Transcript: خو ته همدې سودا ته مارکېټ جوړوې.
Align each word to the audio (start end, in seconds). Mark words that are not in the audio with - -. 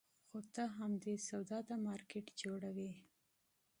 خو 0.27 0.39
ته 0.53 0.63
همدې 0.77 1.15
سودا 1.27 1.59
ته 1.67 1.75
مارکېټ 1.85 2.27
جوړوې. 2.41 2.91